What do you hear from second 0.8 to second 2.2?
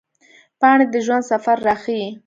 د ژوند سفر راښيي